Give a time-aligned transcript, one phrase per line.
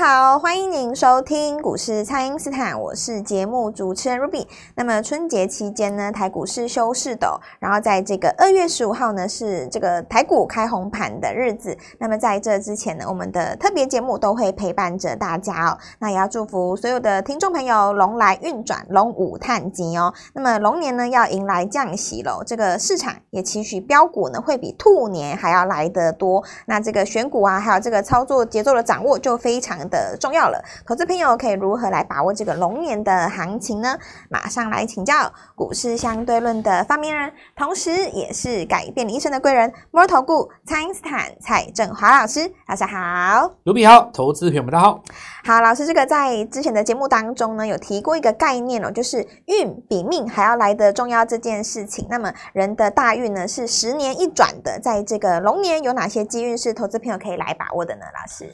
[0.00, 4.46] 好，欢迎您收听股市蔡因斯坦，我是节目主持人 Ruby。
[4.76, 11.76] 那么春节期间呢，台股是休市的，然后在这个二月十五号呢，是这个台股开红盘的日子。
[11.98, 15.76] 那么在这之前呢，我们的特别节目都会陪伴着大家哦。
[15.98, 20.14] 那也要祝福所有的听众朋友龙来运转，龙舞探吉哦。
[20.32, 26.44] 那么龙年呢，要迎来降息喽，这个市场也期许标股呢会比兔年还要来得多。
[26.66, 33.96] 那这个选股啊，还有这个操作节奏的掌握就非常的重要了，投资朋友可以如何来把握这个龙年的行情呢？
[34.30, 45.02] 马上来请教股市相对论的发明人，同时也是改变你一生的贵人——摩尔投顾蔡因斯坦蔡振华老师，大家好，卢比好，投资朋友们大家好。
[45.44, 52.06] 好，老师，这个在之前的节目当中呢，有提过一个概念哦，就是运比命还要来的重要这件事情。
[52.10, 58.02] 那么人的大运呢，是十年一转的，在这个龙年有哪些机运是投资朋友可以来把握的呢？
[58.14, 58.52] 老师？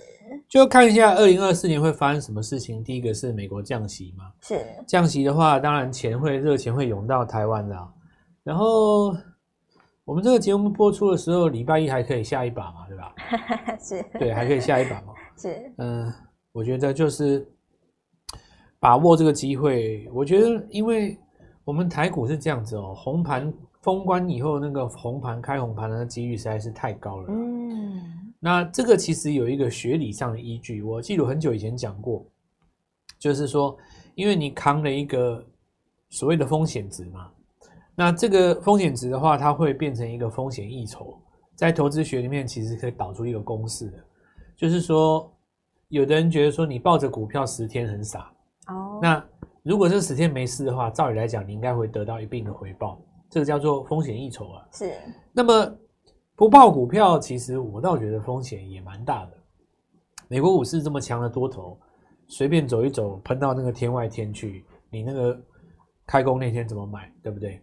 [0.48, 2.82] 就看一下二零二四年会发生什么事情。
[2.82, 7.76] 第一个是美国降息嘛，是降息的话，当然钱会热钱会涌到台湾的。
[8.42, 9.14] 然后
[10.04, 13.14] 我们这个节目播出的时候，礼拜一还可以下一把嘛，对吧？
[13.80, 15.14] 是，对，还可以下一把嘛。
[15.36, 16.12] 是，嗯，
[16.52, 17.50] 我觉得就是
[18.78, 20.08] 把握这个机会。
[20.12, 21.18] 我觉得，因为
[21.64, 27.26] 我们台股是这样子哦，红盘封关以后，那个红盘开红盘的几率实在是太高了。
[27.30, 28.13] 嗯。
[28.44, 32.22] 那这个其实有一个学理上的依据，我记得很久以前讲过，
[33.18, 33.74] 就是说，
[34.14, 35.42] 因为你扛了一个
[36.10, 37.30] 所谓的风险值嘛，
[37.94, 41.18] 那这个风险值的话，它会变成一个风险溢酬，
[41.54, 44.04] 在投资学里面其实可以导出一个公式的，
[44.54, 45.34] 就是说，
[45.88, 48.30] 有的人觉得说你抱着股票十天很傻，
[48.66, 49.26] 哦，那
[49.62, 54.92] 如果这十天没事的话，照理来讲，你应该会得到一定的回报，这个叫做风险溢酬啊，是，
[55.32, 55.78] 那么。
[56.36, 59.32] 不抱股票，其实我倒觉得风险也蛮大的。
[60.26, 61.78] 美国股市这么强的多头，
[62.26, 65.38] 随便走一走，喷到那个天外天去，你那个
[66.06, 67.60] 开工那天怎么买，对不对？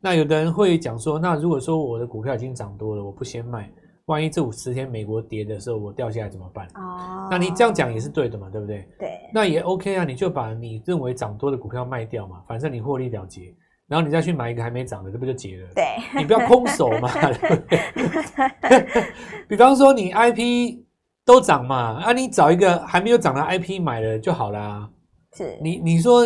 [0.00, 3.70] 那有的人会讲说，那如果说我的股票已经涨多了，我不先卖，
[4.06, 6.66] 万一这五十天美国跌的时候我掉下来怎么办？
[6.76, 8.88] 哦，那你这样讲也是对的嘛，对不对？
[8.98, 13.54] 对，那也 OK 啊，你就把你认为涨多的股票卖掉嘛，反正你获利了结。
[13.86, 15.68] 然后你再去买一个还没涨的，这不就结了？
[15.74, 15.84] 对，
[16.16, 19.04] 你不要空手嘛，对不对？
[19.46, 20.78] 比方说你 IP
[21.24, 24.88] 都涨嘛，啊，你找一个还没有涨的 IP 买了就好啦。
[25.36, 26.24] 是，你你说，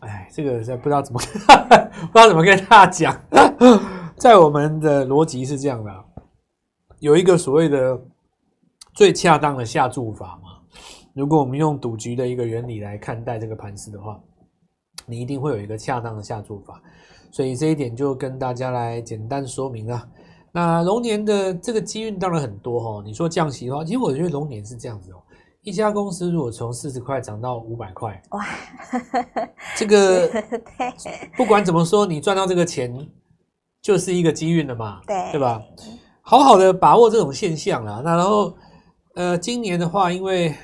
[0.00, 3.20] 哎，这个不知道怎么不知道怎么跟大家讲，
[4.16, 5.92] 在我们的逻辑是这样的，
[7.00, 8.00] 有一个所谓的
[8.94, 10.50] 最恰当的下注法嘛。
[11.12, 14.20] 如果我们用赌局的一个原理来看待这个盘势的话。
[15.08, 16.80] 你一定会有一个恰当的下注法，
[17.32, 20.08] 所以这一点就跟大家来简单说明了。
[20.52, 25.16] 那龙年的这个机运当然很多哈，你说降息的话，其实我觉得龙年是这样子哦。
[25.62, 28.46] 一家公司如果从四十块涨到五百块，哇，
[29.76, 30.30] 这个
[31.36, 33.06] 不管怎么说，你赚到这个钱
[33.82, 35.62] 就是一个机运了嘛，对对吧？
[36.22, 38.00] 好好的把握这种现象啦。
[38.04, 38.56] 那然后
[39.14, 40.54] 呃，今年的话，因为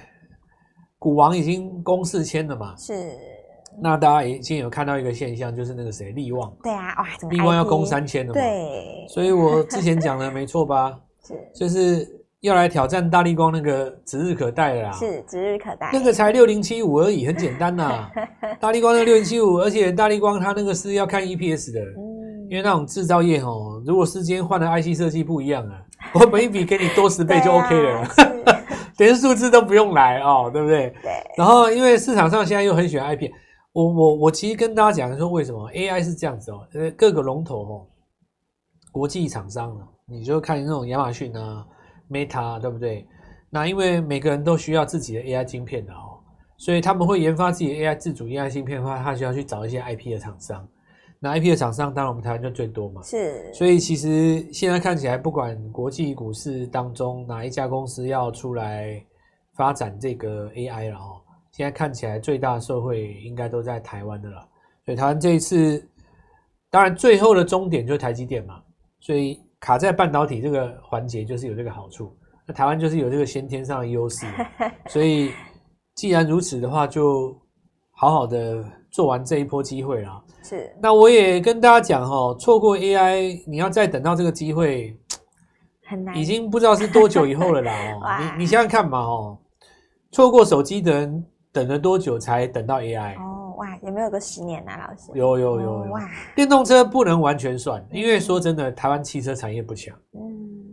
[0.98, 3.33] 股王已经公示签了嘛，是。
[3.82, 6.52] 那大家已经有看到一个现象，就是那个谁，利旺。
[6.62, 8.40] 对啊，哇，利旺要攻三千了嘛？
[8.40, 9.06] 对。
[9.08, 10.92] 所以我之前讲的没错吧？
[11.26, 12.06] 是，就是
[12.40, 14.92] 要来挑战大力光那个指日可待了啦。
[14.92, 15.90] 是，指日可待。
[15.92, 18.08] 那个才六零七五而已，很简单呐。
[18.60, 25.80] 大力光那六零七五，而且大力光它那个是要看 EPS 的，嗯，因为那种制造业哦，如果时间换的 IC 设计不一样啊，
[26.14, 28.06] 我每一笔给你多十倍就 OK 了，
[28.98, 30.92] 连数字都不用来哦，对不对？
[31.02, 31.10] 对。
[31.36, 33.30] 然后因为市场上现在又很喜欢 IP。
[33.74, 36.66] 我我我其实跟大家讲说，为什么 AI 是这样子哦？
[36.72, 37.86] 因为各个龙头哦，
[38.92, 41.66] 国际厂商啊，你就看那种亚马逊啊、
[42.08, 43.04] Meta 对不对？
[43.50, 46.22] 那因为每个人都需要自己的 AI 晶片的哦，
[46.56, 50.66] 所以他们会研发自己的 AI 自主 AI 芯片的话，他需要去找一些 IP 的厂商。
[51.18, 53.02] 那 IP 的厂商，当然我们台湾就最多嘛。
[53.02, 53.52] 是。
[53.52, 59.04] 所以其实现在看起来，不管国际股市当中哪一家公司要出来
[59.56, 61.23] 发展这个 AI 了哦。
[61.56, 64.40] 现在看起来最大的受惠应该都在台湾的了，
[64.84, 65.88] 所以台湾这一次，
[66.68, 68.60] 当然最后的终点就是台积电嘛，
[68.98, 72.12] 所以卡在半导体这个环节就是有这个好处。
[72.44, 74.26] 那台湾就是有这个先天上的优势，
[74.90, 75.30] 所以
[75.94, 77.32] 既然如此的话，就
[77.92, 80.24] 好好的做完这一波机会了。
[80.42, 84.92] 是，那我也跟大家讲哈，错过 AI，你要再等到这个机会，
[85.86, 87.72] 很难，已经不知道是多久以后了啦。
[88.02, 88.02] 哦，
[88.36, 89.38] 你你想想看嘛，哦，
[90.10, 91.24] 错过手机的人。
[91.54, 93.16] 等了多久才等到 AI？
[93.16, 95.12] 哦哇，有没有个十年啊，老师？
[95.14, 96.10] 有有有有、哦、哇！
[96.34, 100.20] 电动车不能完全算，因为说真的，台湾汽车产业不强，嗯，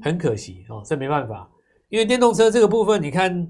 [0.01, 1.47] 很可惜哦，这没办法。
[1.89, 3.47] 因为电动车这个部分，你看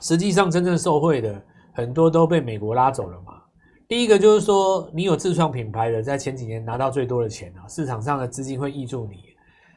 [0.00, 1.40] 实际上真正受惠的
[1.74, 3.34] 很多都被美国拉走了嘛。
[3.86, 9.16] 第一个就是说，你有自创品牌的，在前几年拿到最多的钱啊，市场上的资金会挹注你。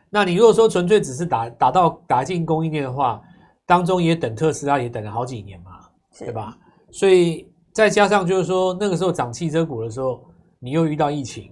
[0.09, 3.21] 那你如果说纯粹只是打打到打进供应链的话，
[3.65, 5.71] 当中也等特斯拉也等了好几年嘛，
[6.19, 6.57] 对吧？
[6.91, 10.23] 所以再加上就是说，那个时候涨汽车股的时候，
[10.59, 11.51] 你又遇到疫情，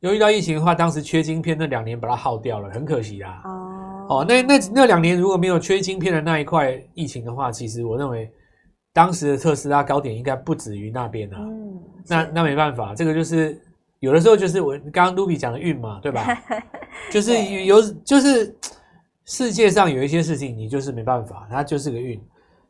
[0.00, 3.42] 又遇到疫情的话，当时缺晶片那两年把它耗掉了，很可惜啊。
[3.44, 8.30] 哦，哦，那那那两年如果没有缺晶片的那一块疫情的话，其实我认为。
[8.96, 13.60] 当时的特斯拉高点应该不止于那边啊，嗯，那那没办法，这个就是
[13.98, 16.24] 有的时候就是我刚刚 Ruby 讲的运嘛，对吧？
[17.10, 18.56] 就是有就是
[19.24, 22.22] 世界上有一些事情你就是没办法，它就是个运。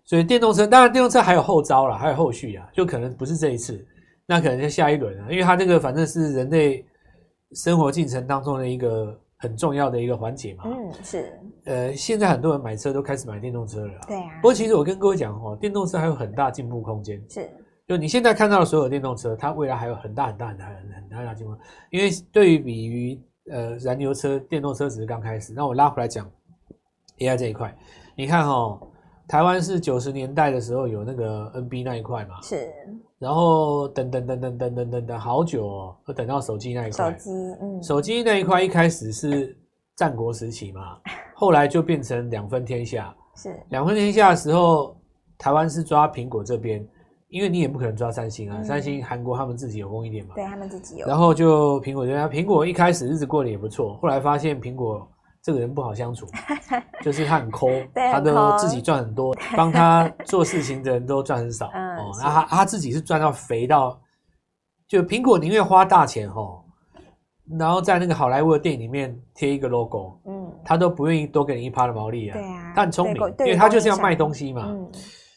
[0.04, 3.84] 所以电动车当然电动车还有后招了，还有后续啊，就可能不是这一次，
[4.26, 6.84] 那可能就下一轮啊，因为它这个反正是人类
[7.52, 9.18] 生活进程当中的一个。
[9.36, 14.30] 很重要的一个环节嘛，嗯，是，呃，现在很多人买车都开始买电动车了，对啊。
[14.40, 17.46] 不过其实我跟各位讲哦，电动车还有很大进步空间，是。
[17.86, 21.54] 就你现在看到的所有电动车，它未来还有很大很大很大很大很大进步，
[21.90, 25.52] 因为对比于呃燃油车，电动车只是刚开始。
[25.52, 26.26] 那我拉回来讲
[27.18, 27.76] AI 这一块，
[28.16, 28.80] 你看哦，
[29.26, 32.70] 台湾是九十年代的时候有那个 NB 那一块嘛，是。
[33.18, 37.10] 然后等等等等等等等等好久哦，等到手机那一块。
[37.10, 37.30] 手机，
[37.60, 39.56] 嗯，手机那一块一开始是
[39.96, 40.98] 战国时期嘛，
[41.34, 43.14] 后来就变成两分天下。
[43.36, 44.94] 是两分天下的时候，
[45.38, 46.86] 台湾是抓苹果这边，
[47.28, 51.06] 因为你也不可能抓三星啊，嗯、三星韩国他们自己有供应链嘛，对他们自己有。
[51.06, 55.08] 然后就苹果这边，苹果一开始日子过得也不错，后来发现苹果。
[55.44, 56.26] 这个人不好相处，
[57.04, 61.68] 就是他很抠，他都自己赚很多，帮他做事情的人都赚很少。
[61.76, 64.00] 嗯、哦，然后他他自己是赚到肥到，
[64.88, 66.64] 就苹果宁愿花大钱哦，
[67.58, 72.38] 然后在那个好莱坞的电影里面贴一个 logo，嗯，他都不愿意多给你一趴的毛利啊。
[72.38, 74.64] 对啊，他很聪明，因为他就是要卖东西嘛。
[74.68, 74.90] 嗯、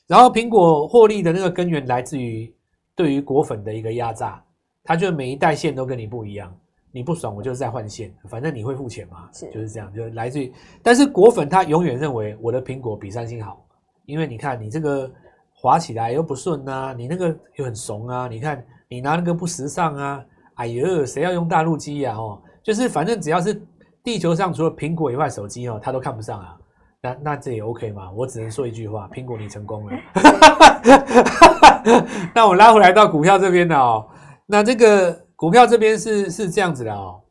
[0.07, 2.49] 然后苹果获利的那个根源来自于
[2.95, 4.41] 对于果粉的一个压榨，
[4.85, 6.49] 他就每一代线都跟你不一样。
[6.97, 10.51] 你不爽，我就是在换线，反正你会付钱嘛，是就是这样，就来自于。
[10.81, 13.63] 但是果粉他永远认为我的苹果比三星好，
[14.07, 15.07] 因为你看你这个
[15.53, 22.15] 滑起来又不顺啊，你那个又很怂啊，你看你拿那个不时尚啊，哎呦，谁要用大陆机呀？
[22.15, 23.61] 哦，就是反正只要是
[24.03, 26.57] 地球上除了苹果以外手机哦，他都看不上啊。
[26.99, 28.09] 那那这也 OK 嘛？
[28.11, 29.93] 我只能说一句话，苹果你成功了。
[32.33, 34.07] 那我拉回来到股票这边的哦，
[34.47, 35.26] 那这个。
[35.37, 37.21] 股票这边是是这样子的哦，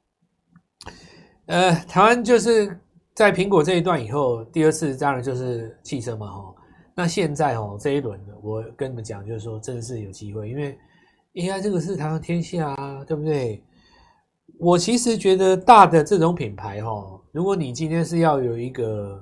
[1.47, 2.79] 呃，台湾就是
[3.13, 6.55] 在苹果这一段以后，第二次当然就是汽车嘛，哈。
[6.95, 10.79] 那现在哦，这一轮的，我跟你们讲，就是说真的是有机会，因为
[11.35, 13.61] AI 这个是台湾天下啊，对不对？
[14.61, 19.21] 我其实觉得大的这种品牌哈，如果你今天是要有一个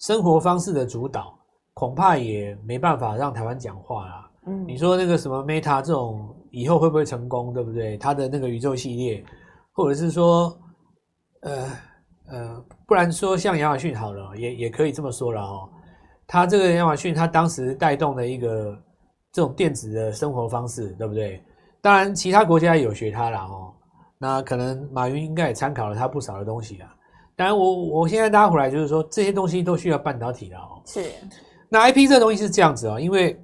[0.00, 1.38] 生活方式的主导，
[1.72, 4.30] 恐怕也没办法让台湾讲话啦。
[4.48, 6.34] 嗯，你说那个什么 Meta 这种。
[6.50, 7.96] 以后会不会成功，对不对？
[7.98, 9.24] 他的那个宇宙系列，
[9.72, 10.56] 或者是说，
[11.40, 11.66] 呃
[12.26, 15.68] 呃，不然说像亚马逊好了，也也可以这么说了哦。
[16.26, 18.76] 他这个亚马逊，他当时带动的一个
[19.32, 21.42] 这种电子的生活方式，对不对？
[21.80, 23.72] 当然，其他国家也有学它了哦。
[24.18, 26.94] 那可能马云应该也参考了他不少的东西啊。
[27.36, 30.82] 当然，我我现在拉回来就是说，这些东西都需要半导体的哦。
[30.84, 31.04] 是。
[31.68, 33.38] 那 IP 这东西是这样子哦，因为。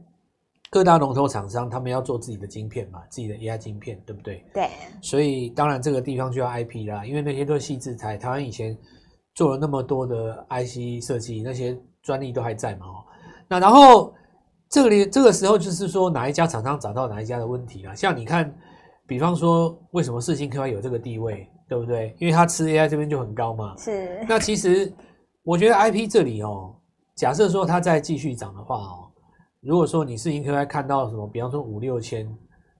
[0.74, 4.44] 各大龙头厂商，他们要做自己的晶片嘛，自己的 AI 晶片，对不对？
[4.52, 4.68] 对。
[5.00, 8.16] 所以当然这个地方就要 IP 啦，因为那些都是细制材。
[8.16, 8.76] 台湾以前
[9.36, 12.86] 做了那么多的 IC 设计，那些专利都还在嘛。
[12.86, 13.04] 哦，
[13.46, 14.12] 那然后
[14.68, 17.94] 这个里这个时候就是说哪一家厂商找到哪一家的问题啦。
[17.94, 18.52] 像你看，
[19.06, 22.16] 比方说为什么世芯科有这个地位，对不对？
[22.18, 23.76] 因为它吃 AI 这边就很高嘛。
[23.78, 24.26] 是。
[24.28, 24.92] 那其实
[25.44, 26.74] 我觉得 IP 这里哦，
[27.14, 29.03] 假设说它再继续涨的话哦。
[29.64, 32.28] 如果说你是应该看到什么，比方说五六千，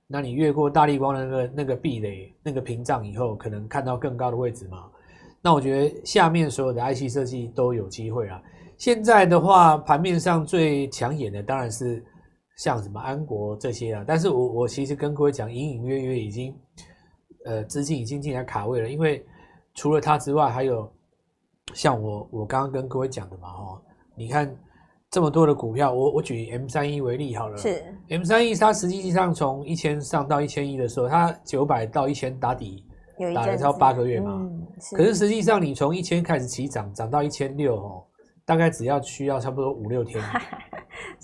[0.07, 4.91] 那你越过大立光的那个那个壁垒、那个屏障以后，可能看到更高的位置嘛？
[5.41, 8.43] 那我觉得下面所有的 IC 设计都有机会啊。
[8.77, 12.05] 现在的话，盘面上最抢眼的当然是
[12.57, 14.05] 像什么安国这些啊。
[14.07, 16.55] 但是我我其实跟各位讲，隐隐约约已经
[17.47, 19.25] 呃资金已经进来卡位了，因为
[19.75, 20.93] 除了它之外，还有
[21.73, 23.81] 像我我刚刚跟各位讲的嘛，哦，
[24.15, 24.55] 你看。
[25.15, 27.57] 这么多的股票，我我举 M 三一为例好了。
[27.57, 32.85] 是 M 三一，它实际上从一千上到一千一的时候，它九百到一千打底，
[33.33, 34.33] 打了超八个月嘛。
[34.43, 38.03] 嗯、是可是实际上，你从一千开始起涨，涨到一千六哦，
[38.45, 40.21] 大概只要需要差不多五六天，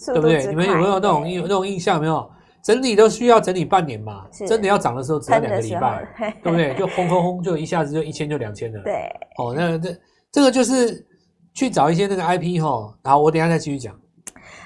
[0.07, 0.47] 对不对？
[0.47, 1.97] 你们有没有那种有那种印象？
[1.97, 2.31] 有没有
[2.63, 4.25] 整理都需要整理半年嘛？
[4.47, 6.07] 真的要涨的时候只要两个礼拜，
[6.45, 6.77] 对不对？
[6.77, 8.81] 就轰轰轰，就一下子就一千就两千了。
[8.85, 9.97] 对，哦，那这
[10.31, 11.05] 这个就是。
[11.53, 13.95] 去找一些那个 IP 哈，然后我等下再继续讲。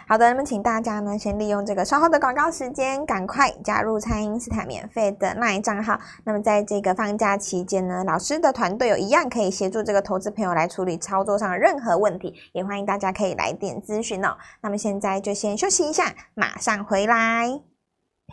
[0.07, 5.99] 好的，那么请大家呢，先利用这个稍后的广告时间，赶快加入蔡因斯坦免费的 LINE 账号。
[6.25, 14.37] 那么在这个放假期间呢，老师的团队有一样可以协助这个投资朋友来处理操作上的任何问题，也欢迎大家可以来电咨询哦。
[14.61, 17.74] 那么现在就先休息一下，马上回来。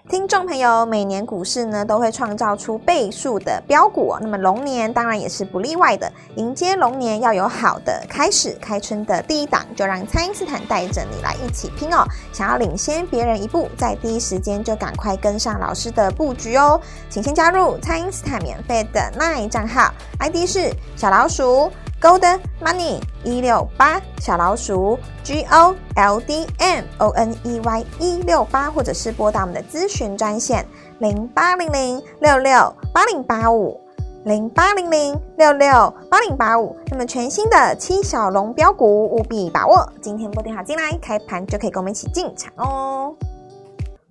[0.09, 6.11] 听众朋友，每年股市呢都会创造出倍数的标股，那么龙年当然也是不例外的。
[6.35, 12.03] 迎接龙年要有好的开始，开春的第一档就让蔡因斯坦带着你来一起拼哦！
[12.33, 16.81] 想要领先别人一步，在第一时间就赶快跟上老师的布局哦！
[17.09, 21.71] 请先加入蔡因斯坦免费的 LINE 账号，ID 是小老鼠。
[22.01, 30.65] Gold Money 一六八小老鼠 G O L D M O N E Y 一六八，或者是拨打我们的咨询专线
[30.97, 33.79] 零八零零六六八零八五
[34.25, 36.75] 零八零零六六八零八五。
[36.87, 43.15] 那么全新的七小龙标股务必把握，今天拨电话进来，开盘就可以跟我们一起进场哦。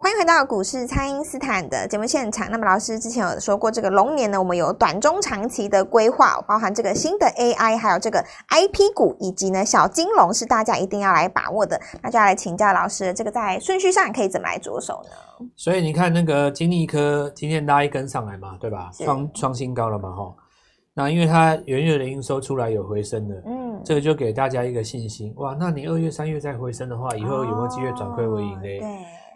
[0.02, 2.50] 欢迎回到股市，蔡因斯坦的节目现场。
[2.50, 11.78] 那么老师之前有说过，这个龙年呢，我们有短中长期的规划，包含这个新的 AI，还有这个 IP 股，以及呢小金龙是大家一定要来把握的。
[12.02, 15.46] 那就要来请教老师，这个在顺序上可以怎么来着手呢？
[15.54, 18.88] 所以你看那个金利科今天拉一根上来嘛，对吧？
[19.04, 20.34] 创创新高了嘛，哈。
[20.94, 28.62] 那因为它元月的营收出来有回升的，嗯，这个就给大家一个信心，哇，那你二月、三月再回升的话，以后有没有机会转亏为盈呢？
[28.62, 28.80] 对。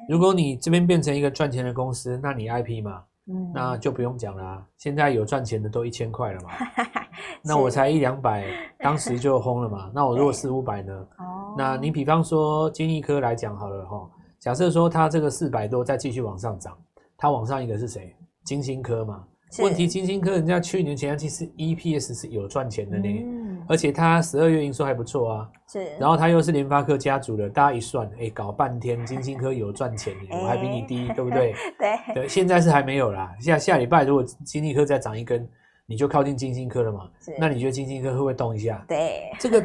[0.09, 4.67] 如果你这边变成一个赚钱的公司，那你 IP 嘛，嗯，那就不用讲了啊。
[4.77, 6.51] 现在有赚钱的都一千块了嘛，
[7.43, 8.45] 那我才一两百，
[8.79, 9.91] 当时就轰了嘛。
[9.95, 10.93] 那我如果四五百呢？
[11.19, 14.09] 哦，那你比方说金立科来讲好了哈，
[14.39, 16.77] 假设说它这个四百多再继续往上涨，
[17.17, 18.15] 它往上一个是谁？
[18.45, 19.25] 金星科嘛。
[19.61, 23.09] 问题金星科人家去年前三季是 EPS 是有赚钱的呢。
[23.09, 31.55] 嗯而且它十二月营收还不错啊，是，然后它又是联发科家族的，大家一算，哎，搞半天金星科有赚钱， 我还比你低，对不对？
[31.79, 35.49] 对对，现在是还没有啦，下下礼拜如果金立科再涨一根，
[35.87, 38.85] 你就靠近金星科了嘛，是，那你觉得金星科会不会动一下？
[38.89, 39.65] 对， 这个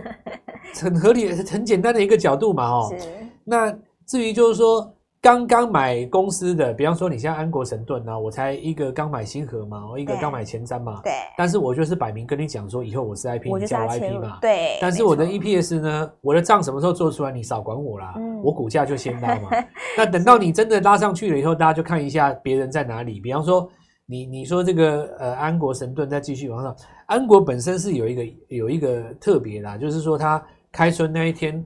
[0.76, 3.08] 很合理，很简单的一个角度嘛，哦，是，
[3.44, 3.72] 那
[4.06, 4.94] 至于就是说。
[5.22, 19.50] 刚刚买公司的，比方说你像安国神盾啊，我才一个刚买星河嘛，我一个刚买前瞻嘛，对，但是我就是摆明跟你讲说，以后我是 IP，你叫我 IP 嘛，对，但是我的 EPS 呢，我的账什么时候做出来，你少管我啦，嗯、我股价就先拉嘛，
[19.98, 23.70] 那等到你真的拉上去了以后，大家就看一下别人在哪里，比方说
[24.06, 26.74] 你你说这个呃安国神盾再继续往上，
[27.08, 31.62] 安国本身是有一个有一个特别啦，就是说它开春那一天。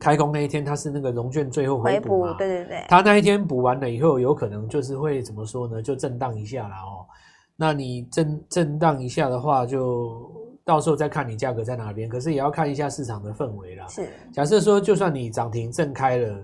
[0.00, 2.34] 开工那一天，它是那个融券最后回补嘛？
[2.38, 2.84] 对对对。
[2.88, 5.80] 它那一天补完了以后，有可能就是会怎么说呢？
[5.80, 7.06] 就震荡一下啦哦。
[7.54, 10.32] 那你震震荡一下的话，就
[10.64, 12.08] 到时候再看你价格在哪边。
[12.08, 13.86] 可是也要看一下市场的氛围啦。
[13.86, 14.08] 是。
[14.32, 16.42] 假设说，就算你涨停震开了。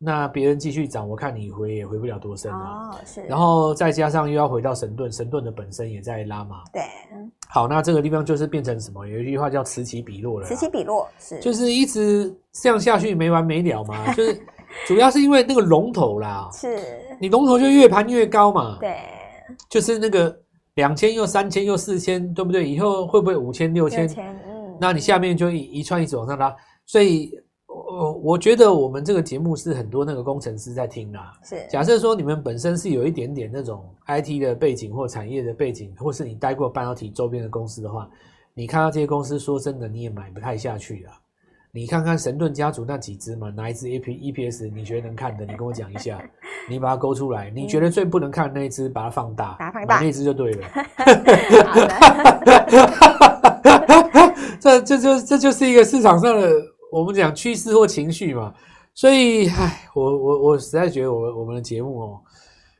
[0.00, 2.88] 那别人继续涨，我看你回也回不了多深啊。
[2.88, 3.20] 哦，是。
[3.22, 6.62] 然后再加上又要回到神盾，神盾的本身也在拉嘛。
[6.72, 6.82] 对。
[7.48, 9.04] 好，那这个地方就是变成什么？
[9.08, 10.46] 有一句话叫此起彼落了。
[10.46, 11.40] 此起彼落是。
[11.40, 14.14] 就是一直这样下去没完没了嘛。
[14.14, 14.40] 就是
[14.86, 16.48] 主要是因为那个龙头啦。
[16.54, 16.78] 是。
[17.20, 18.76] 你龙头就越盘越高嘛。
[18.78, 18.98] 对。
[19.68, 20.38] 就是那个
[20.74, 22.68] 两千又三千又四千，对不对？
[22.68, 24.06] 以后会不会五千六千？
[24.46, 24.76] 嗯。
[24.80, 26.54] 那你下面就一一串一直往上拉，
[26.86, 27.32] 所以。
[27.86, 31.32] 我我觉得我们这个节目是很多那个工程师在听啦。
[31.42, 38.08] 是，假设说你们本身是有一点点那种 IT 的背景或产业的背景，或是你待过半导体周边的公司的话，
[38.54, 41.12] 你看到这些公司，说真的你也买不太下去啦。
[41.70, 45.44] 你看看神盾家族那几只嘛，哪一只 EPS 你觉得能看的？
[45.44, 46.20] 你跟我讲一下，
[46.68, 47.50] 你把它勾出来。
[47.50, 49.56] 你觉得最不能看的那一只，把它放大，
[49.86, 50.66] 把那一只就对了。
[54.58, 56.50] 这这就这就是一个市场上的。
[56.90, 58.54] 我们讲趋势或情绪嘛，
[58.94, 62.20] 所以，唉，我我我实在觉得我我们的节目哦，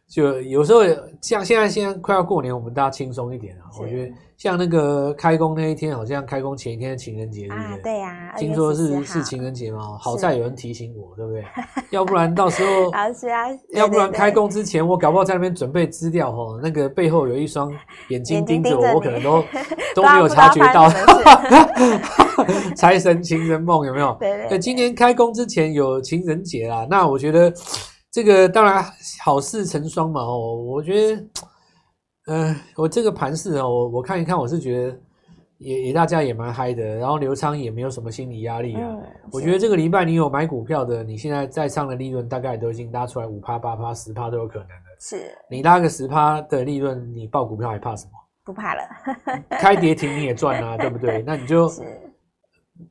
[0.09, 0.81] 就有时候
[1.21, 4.13] 像现在现在快要过年，我们大家轻松一点啊，我觉得。
[4.39, 7.65] 像那个开工那一天，好像开工前一天的情人节，对不对？
[7.65, 8.35] 啊，对呀。
[8.37, 9.99] 听说是是情人节嘛？
[10.01, 11.45] 好在有人提醒我，对不对？
[11.91, 13.47] 要不然到时候， 是啊。
[13.71, 17.69] 要不然开工之前，我搞不好在那边准备资料哦，那个背后有一双
[18.11, 19.43] 眼睛盯着我，我可能都
[19.93, 20.89] 都没有察觉到。
[22.77, 24.17] 财神情人梦有没有？
[24.21, 24.57] 对对。
[24.57, 27.53] 今年开工之前有情人节啦，那我觉得
[28.11, 28.85] 这个当然
[29.25, 31.25] 好事成双嘛哦，我觉得。
[32.31, 35.01] 嗯、呃，我这个盘势哦，我我看一看，我是觉得
[35.57, 38.83] 也也大家也蛮嗨的，然后刘昌也没有什么心理压力啊。
[38.83, 44.75] 嗯、我觉得这个礼拜你有买股票的，你现在在上的利润大概都已经拉出来五趴、八趴、十趴都有可能的。
[45.01, 48.13] 是，你拉个十趴的利润，你报股票还怕什么？
[48.45, 48.83] 不怕了，
[49.59, 51.23] 开跌停你也赚啊，对不对？
[51.27, 51.71] 那你就，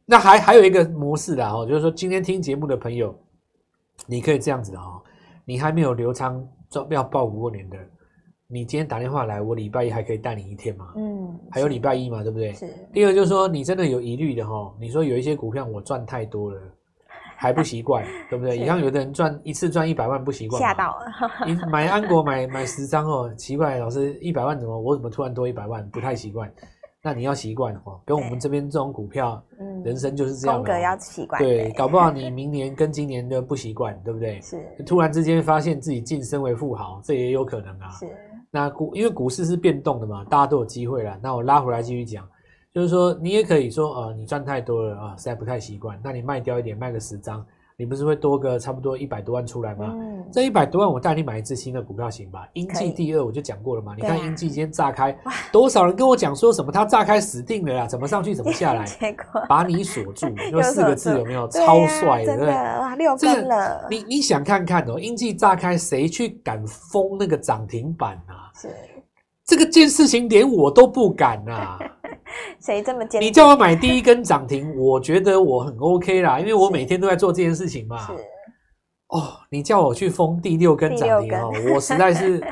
[0.04, 3.16] 那还还有一个模式的哦，就是说今天听节目的朋友，
[4.08, 5.00] 你可以这样子哈，
[5.48, 6.46] 你还没有留仓
[6.90, 7.78] 要报五过年的，
[8.48, 10.94] 你今天打电话来，我礼拜一还可以带你一天嘛？
[10.98, 12.52] 嗯，还有礼拜一嘛，对不对？
[12.54, 12.68] 是。
[12.92, 16.62] 第二就是说，你真的有疑虑的哈，你说有一些股票我赚太多了。
[17.40, 18.58] 还不习惯， 对不对？
[18.58, 21.06] 你像有的人赚一次赚一百万不习惯，吓到了。
[21.46, 25.88] 你买安国买买十张哦，奇怪，老师一百万怎么我怎么突然多一百万？
[25.92, 26.52] 不太习惯。
[27.08, 30.58] 那你要习惯哦，跟我们这边这种股票，嗯，人生就是这样。
[30.58, 31.42] 风格要习惯。
[31.42, 34.40] 对，搞不好你明年跟今年就不习惯，对不对？
[34.44, 34.62] 是。
[34.86, 37.90] 突然之间发现自己晋升为富豪，这也有可能啊。
[37.92, 38.06] 是。
[38.52, 41.18] 那股因为股市是变动的嘛，大家都有机会啦。
[41.24, 42.28] 那我拉回来继续讲。
[42.74, 45.98] 就是说，你也可以说，呃，你赚太多了啊，实在不太习惯。
[46.04, 47.44] 那你卖掉一点，卖个十张，
[47.80, 49.94] 你不是会多个差不多一百多万出来吗？
[49.96, 52.48] 嗯，这一百多万，我带你买一支新的股票行吧？
[52.54, 53.94] 英记第二，我就讲过了嘛。
[53.96, 55.16] 你看英记今天炸开，
[55.52, 56.72] 多少人跟我讲说什么？
[56.72, 58.84] 它炸开死定了啦，怎么上去怎么下来？
[59.00, 61.48] 结果把你锁住， 就四个字有没有？
[61.50, 62.52] 超帅的，对不对？
[62.52, 63.86] 哇，六根了。
[63.92, 68.50] 你你想看看哦，英记炸开，谁去敢封那个涨停板啊？
[68.60, 68.70] 是
[69.48, 71.80] 这个件事情，连我都不敢啊。
[72.60, 73.22] 谁这么坚？
[73.22, 77.98] 你叫我买第一根涨停，我觉得我很 OK 啦，因为我每天都在做这件事情嘛。
[78.06, 78.12] 是
[79.08, 82.44] 哦，你叫我去封第六根涨停哦，我实在是，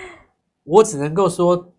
[0.64, 1.72] 我只能够说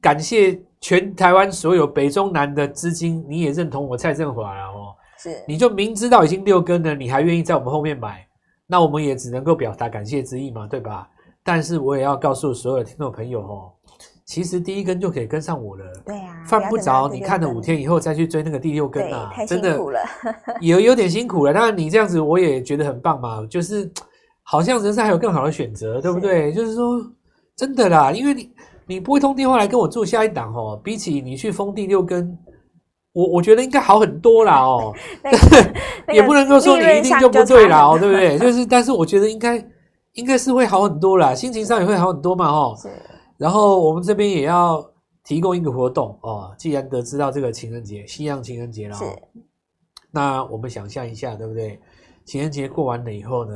[0.00, 4.96] 感谢全台湾所有北中南的资金，你也认同我蔡振华了哦。
[5.18, 8.26] 是，你就明知道已经六根了，你还愿意在我们后面买，
[8.66, 11.06] 那我们也只能够表达感谢之意嘛，对吧？
[11.44, 13.72] 但是我也要告诉所有的听众朋友哦。
[14.26, 19.78] 其实第一根就可以跟上我了，对呀、啊，犯不着你看了五天以后再去追那个第六根啊，真的
[20.60, 21.54] 有有点辛苦了。
[21.54, 23.88] 当然你这样子我也觉得很棒嘛，就是
[24.42, 26.52] 好像人生还有更好的选择，对不对？
[26.52, 27.00] 就是说
[27.54, 28.50] 真的啦，因为你
[28.86, 32.36] 你拨一通电话来跟我做下一档哦，比起你去封第六根，
[33.12, 34.92] 我我觉得应该好很多啦哦。
[35.22, 35.72] 那个、
[36.12, 38.36] 也不能够说你一定就不对啦哦，对不对？
[38.42, 39.64] 就是但是我觉得应该
[40.14, 42.76] 应该是会好很多啦，心情上也会好很多嘛哦。
[43.38, 43.44] 是。
[43.44, 44.84] 然后我们这边也要
[45.24, 49.04] 提供一个活动哦，既然得知到这个情人节，西洋情人节了，是。
[50.10, 51.78] 那我们想象一下，对不对？
[52.24, 53.54] 情人节过完了以后呢，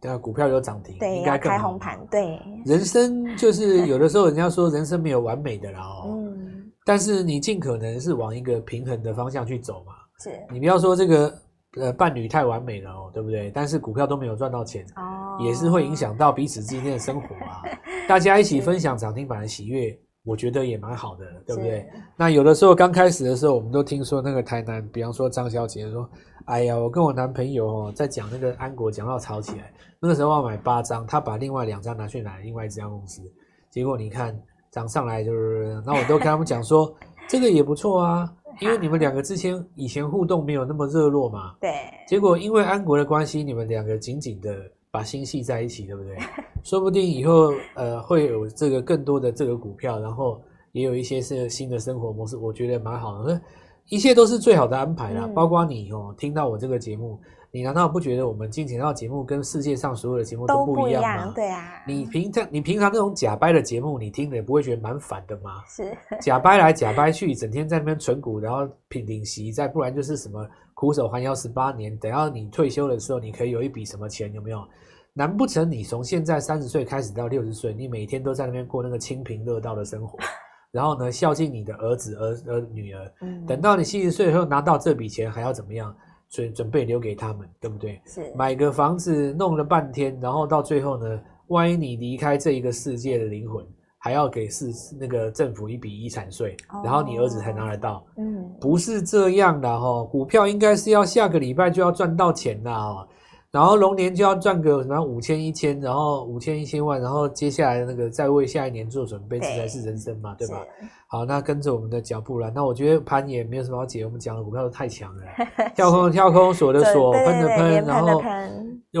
[0.00, 1.38] 对，股票有涨停，对，应该。
[1.38, 2.40] 开红盘，对。
[2.64, 6.72] 人生就是有的时候人家说人生没有完美的啦哦，嗯。
[6.84, 9.92] 但是你尽可能是往一个平衡的方向去走嘛。
[10.22, 10.30] 是。
[10.50, 11.32] 你不要说这个。
[11.76, 13.48] 呃，伴侣太完美了哦，对不对？
[13.52, 17.62] 但是股票都没有赚到钱，哦，也是会影响到彼此之间的生活啊。
[18.08, 21.86] 大家一起分享涨停板的喜悦，我觉得也蛮好的，对不对？
[22.16, 26.08] 那有的时候刚开始的时候，我们都听说那个台南，比方说张小姐说
[26.46, 29.72] ：“哎呀，我跟我男朋友哦，在讲那个安国，讲到吵起来。
[30.00, 33.22] 那个时候要买八张，他把另外两张拿去买另外一家公司，
[33.70, 34.36] 结果你看
[34.70, 36.92] 涨上来就是， 那我都跟他们讲说，
[37.28, 41.70] 这个也不错啊。”因为你们两个之前以前互动没有那么热络嘛，对。
[42.06, 44.54] 结果因为安国的关系，你们两个紧紧的
[44.90, 46.16] 把心系在一起，对不对？
[46.62, 50.40] 说不定以后呃会有这个更多的这个股票，然后
[50.72, 53.40] 也有一些是新的生活模式，我觉得蛮好的。
[53.88, 57.18] 一切都是最好的安排啦，嗯、包括你哦，听到我这个节目。
[57.52, 61.08] 你难道不觉得我们金钱道节目跟世界上所有的节目都不一样吗？
[61.08, 65.62] 样对啊，你平常你平常那种假掰的节目，你听了也不会觉得蛮烦的吗？
[65.68, 74.64] 是假掰来假掰去，整天在那边存股，然后品领息，再不然就是什么苦守寒窑十八年，等到你退休的时候，你可以有一笔什么钱，有没有？
[75.12, 80.16] 难不成你从现在三十岁开始到六十岁，你每天都在那边过那个清贫乐道的生活，
[80.70, 85.92] 然后呢，孝敬你的儿子儿儿女儿，嗯，等到你七十岁以后拿到这笔钱，还要怎么样？
[86.30, 88.00] 准准备留给他们，对不对？
[88.06, 93.66] 是买个房子弄了半天，然后到最后呢，万一你离开这一个世界的灵魂，
[93.98, 98.06] 还要给市那个政府一笔遗产税，哦，然后你儿子才拿得到。
[98.16, 103.06] 嗯，不是这样的哈，股票应该是要下个礼拜就要赚到钱的哈。
[103.50, 110.64] 然后龙年就要赚个什么五千一千，然后五千一千万，然后接下来那个再为下一年做准备，这才是人生嘛，对吧？
[111.08, 112.48] 好，那跟着我们的脚步来。
[112.54, 115.24] 那我觉得盘也没有什么好解，我们讲的股票都太强了，
[115.74, 118.22] 跳空跳空，锁的锁，喷的喷，然后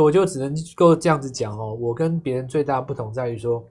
[0.02, 1.72] 我就只能够这样子讲哦。
[1.74, 3.64] 我跟别人最大不同在于说，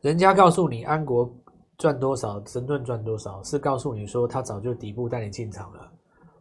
[0.00, 1.32] 人家告诉你安国
[1.78, 5.92] 赚多少，神盾赚多少，是告诉你说他早就底部带你进场了。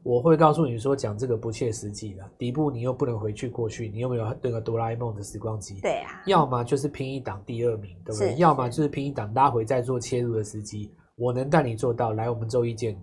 [0.04, 5.80] 我会告诉你说，讲这个不切实际的底部，你又不能回去过去，你又没有那个哆啦 A 梦的时光机？
[5.82, 8.36] 对啊，要么就是拼一档第二名，对不对？
[8.36, 10.92] 要么就是拼一档拉回再做切入的时机。
[11.16, 13.00] 我能带你做到，来我们周一见。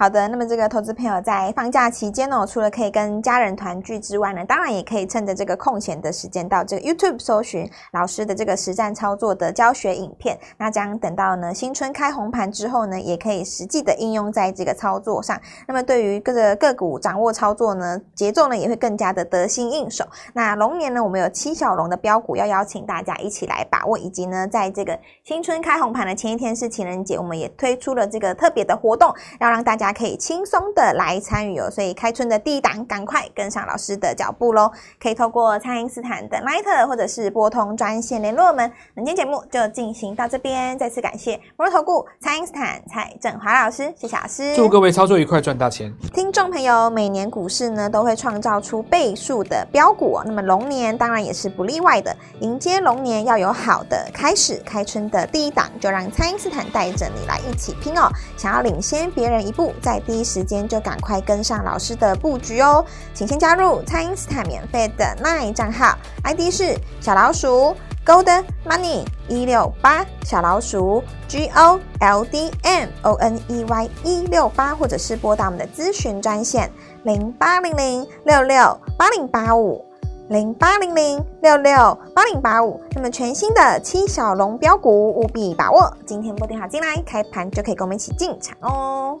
[0.00, 10.38] 好的，那么这个投资朋友在放假期间哦，除了可以跟家人团聚之外呢，当然也可以趁着这个空闲的时间到这个 YouTube 搜寻老师的这个实战操作的教学影片。
[10.56, 15.36] 那将等到呢新春开红盘之后呢，也可以实际的应用在这个操作上。
[15.66, 20.06] 那么对于各个个股掌握操作呢，节奏呢也会更加的得心应手。
[20.32, 29.87] 那龙年呢，我们有七小龙的标股要邀请大家一起来把握，以及呢，在这个新春开红盘的前一天是情人节，我们也推出了这个特别的活动，要让大家。
[29.92, 34.70] 可以轻松的来参与哦，所以开春的第一档，赶快跟上老师的脚步喽！
[35.00, 38.70] 可以透过蔡因斯坦的 Line 或者是拨通专线联络我们。
[38.94, 44.54] 本期节目就进行到这边，再次感谢摩尔投顾蔡因斯坦蔡振华老师，谢谢老师。
[44.56, 45.92] 祝各位操作愉快，赚大钱！
[46.12, 52.14] 听众朋友，每年股市呢都会创造出倍数的标股，那么龙年当然也是不例外的。
[52.40, 58.08] 迎接龙年要有好的开始，开春的第一档就让蔡因斯坦带着你来一起拼哦！
[58.36, 59.72] 想要领先别人一步。
[59.78, 73.90] 在第一时间就赶快跟上老师的布局哦，请先加入蔡因斯坦免费的 LINE 账号，ID 是小老鼠 Gold Money 一六八，小老鼠 G O L D M O N E Y
[74.02, 76.70] 一六八，或者是拨打我们的咨询专线
[77.02, 78.56] 零八零零六六
[78.96, 79.84] 八零八五
[80.30, 82.80] 零八零零六六八零八五。
[82.94, 89.20] 那么全新的七小龙标股务必把握，今天拨电话进来，开盘就可以跟我们一起进场哦。